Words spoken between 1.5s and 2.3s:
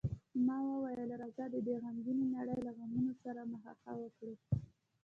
د دې غمګینې